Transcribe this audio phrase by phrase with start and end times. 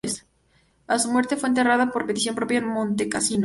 [0.87, 3.39] A su muerte, fue enterrada, por petición propia, en Montecassino.